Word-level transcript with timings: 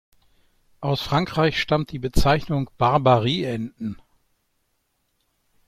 Aus 0.79 1.03
Frankreich 1.03 1.59
stammt 1.61 1.91
die 1.91 1.99
Bezeichnung 1.99 2.71
"Barbarie-Enten". 2.79 4.01